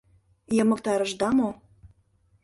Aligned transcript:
—Йымыктарышда 0.55 1.29
мо? 1.37 1.49